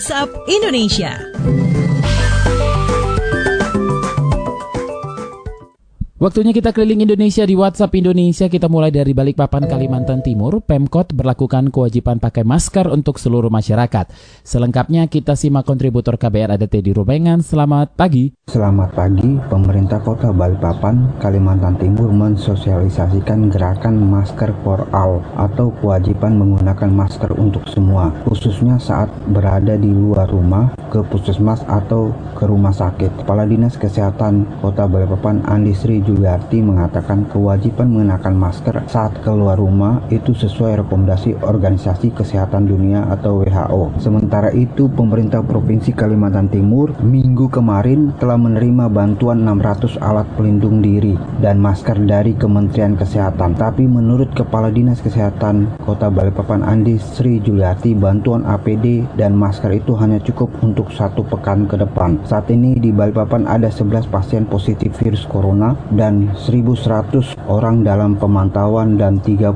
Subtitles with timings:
[0.00, 1.29] WhatsApp Indonesia.
[6.20, 8.44] Waktunya kita keliling Indonesia di WhatsApp Indonesia.
[8.44, 10.60] Kita mulai dari Balikpapan, Kalimantan Timur.
[10.60, 14.12] Pemkot berlakukan kewajiban pakai masker untuk seluruh masyarakat.
[14.44, 17.40] Selengkapnya kita simak kontributor KBR ada Teddy Rubengan.
[17.40, 18.36] Selamat pagi.
[18.52, 19.40] Selamat pagi.
[19.48, 27.64] Pemerintah Kota Balikpapan, Kalimantan Timur mensosialisasikan gerakan masker for all atau kewajiban menggunakan masker untuk
[27.72, 33.24] semua, khususnya saat berada di luar rumah, ke puskesmas atau ke rumah sakit.
[33.24, 40.02] Kepala Dinas Kesehatan Kota Balikpapan Andi Sri Juliarti mengatakan kewajiban mengenakan masker saat keluar rumah
[40.10, 44.02] itu sesuai rekomendasi Organisasi Kesehatan Dunia atau WHO.
[44.02, 51.14] Sementara itu, pemerintah Provinsi Kalimantan Timur minggu kemarin telah menerima bantuan 600 alat pelindung diri
[51.38, 53.54] dan masker dari Kementerian Kesehatan.
[53.54, 59.94] Tapi menurut Kepala Dinas Kesehatan Kota Balikpapan Andi Sri Juliarti, bantuan APD dan masker itu
[59.94, 62.18] hanya cukup untuk satu pekan ke depan.
[62.26, 68.96] Saat ini di Balikpapan ada 11 pasien positif virus corona dan 1.100 orang dalam pemantauan
[68.96, 69.52] dan 38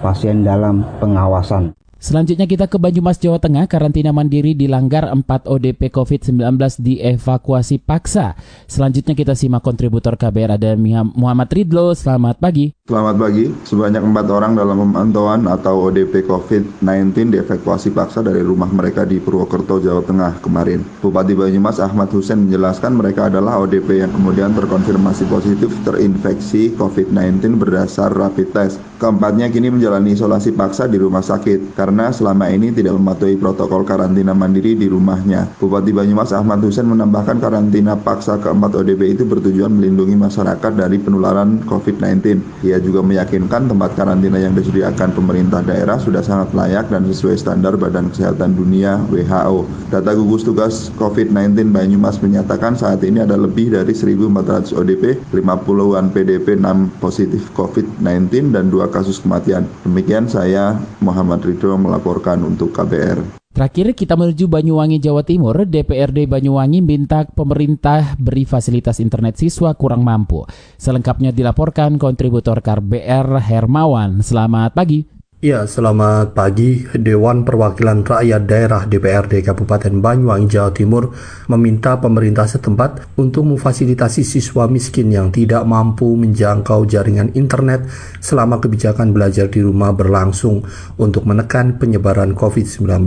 [0.00, 1.81] pasien dalam pengawasan.
[2.02, 3.70] Selanjutnya kita ke Banyumas, Jawa Tengah.
[3.70, 8.34] Karantina mandiri dilanggar 4 ODP COVID-19 dievakuasi paksa.
[8.66, 10.74] Selanjutnya kita simak kontributor KBR ada
[11.14, 11.94] Muhammad Ridlo.
[11.94, 12.74] Selamat pagi.
[12.90, 13.46] Selamat pagi.
[13.54, 19.78] Sebanyak empat orang dalam pemantauan atau ODP COVID-19 dievakuasi paksa dari rumah mereka di Purwokerto,
[19.78, 20.82] Jawa Tengah kemarin.
[20.98, 28.10] Bupati Banyumas Ahmad Hussein menjelaskan mereka adalah ODP yang kemudian terkonfirmasi positif terinfeksi COVID-19 berdasar
[28.10, 28.82] rapid test.
[28.98, 34.32] Keempatnya kini menjalani isolasi paksa di rumah sakit karena selama ini tidak mematuhi protokol karantina
[34.32, 35.52] mandiri di rumahnya.
[35.60, 41.60] Bupati Banyumas Ahmad Hussein menambahkan karantina paksa keempat ODP itu bertujuan melindungi masyarakat dari penularan
[41.68, 42.40] COVID-19.
[42.64, 47.76] Ia juga meyakinkan tempat karantina yang disediakan pemerintah daerah sudah sangat layak dan sesuai standar
[47.76, 49.68] Badan Kesehatan Dunia WHO.
[49.92, 56.56] Data gugus tugas COVID-19 Banyumas menyatakan saat ini ada lebih dari 1.400 ODP, 50-an PDP
[56.56, 59.66] 6 positif COVID-19 dan 2 kasus kematian.
[59.82, 63.42] Demikian saya Muhammad Ridho melaporkan untuk KBR.
[63.52, 65.68] Terakhir kita menuju Banyuwangi, Jawa Timur.
[65.68, 70.48] DPRD Banyuwangi minta pemerintah beri fasilitas internet siswa kurang mampu.
[70.80, 74.24] Selengkapnya dilaporkan kontributor KBR Hermawan.
[74.24, 75.21] Selamat pagi.
[75.42, 76.86] Ya, selamat pagi.
[76.94, 81.10] Dewan Perwakilan Rakyat Daerah DPRD Kabupaten Banyuwangi, Jawa Timur
[81.50, 87.90] meminta pemerintah setempat untuk memfasilitasi siswa miskin yang tidak mampu menjangkau jaringan internet
[88.22, 90.62] selama kebijakan belajar di rumah berlangsung
[91.02, 93.02] untuk menekan penyebaran COVID-19.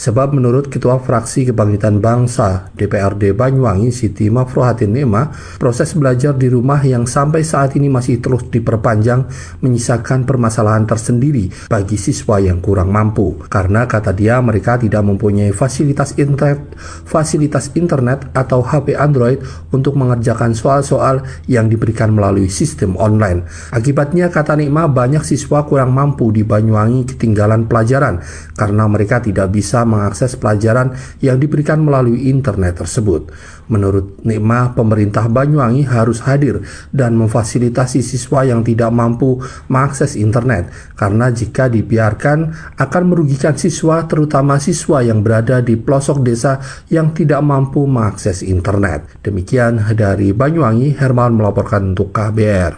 [0.00, 5.28] Sebab menurut Ketua Fraksi Kebangkitan Bangsa DPRD Banyuwangi, Siti Mafrohatin Nema,
[5.60, 9.28] proses belajar di rumah yang sampai saat ini masih terus diperpanjang
[9.60, 13.36] menyisakan permasalahan tersendiri bagi siswa yang kurang mampu.
[13.50, 16.74] Karena kata dia mereka tidak mempunyai fasilitas internet,
[17.06, 19.42] fasilitas internet atau HP Android
[19.74, 23.46] untuk mengerjakan soal-soal yang diberikan melalui sistem online.
[23.74, 28.22] Akibatnya kata Nikma banyak siswa kurang mampu di Banyuwangi ketinggalan pelajaran
[28.54, 33.34] karena mereka tidak bisa mengakses pelajaran yang diberikan melalui internet tersebut.
[33.66, 36.62] Menurut Nikma, pemerintah Banyuwangi harus hadir
[36.94, 44.60] dan memfasilitasi siswa yang tidak mampu mengakses internet karena jika dibiarkan akan merugikan siswa terutama
[44.60, 46.60] siswa yang berada di pelosok desa
[46.92, 49.24] yang tidak mampu mengakses internet.
[49.24, 52.76] Demikian dari Banyuwangi, Herman melaporkan untuk KBR.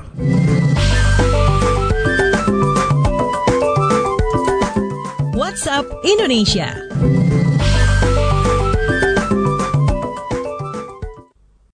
[5.34, 6.71] WhatsApp Indonesia.